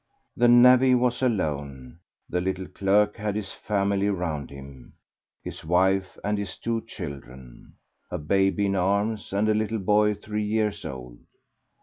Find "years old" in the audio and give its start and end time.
10.41-11.19